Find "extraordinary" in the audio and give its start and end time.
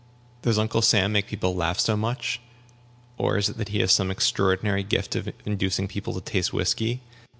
4.09-4.81